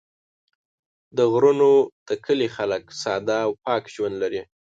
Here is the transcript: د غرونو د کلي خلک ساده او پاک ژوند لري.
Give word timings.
د 1.17 1.19
غرونو 1.31 1.71
د 2.07 2.09
کلي 2.25 2.47
خلک 2.55 2.83
ساده 3.01 3.37
او 3.45 3.51
پاک 3.65 3.83
ژوند 3.95 4.15
لري. 4.23 4.41